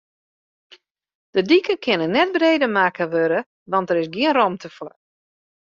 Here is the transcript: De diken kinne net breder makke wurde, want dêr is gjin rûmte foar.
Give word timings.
De 1.35 1.41
diken 1.49 1.77
kinne 1.85 2.07
net 2.15 2.29
breder 2.35 2.71
makke 2.77 3.05
wurde, 3.13 3.39
want 3.71 3.87
dêr 3.89 4.01
is 4.03 4.11
gjin 4.15 4.35
rûmte 4.37 4.69
foar. 4.77 4.95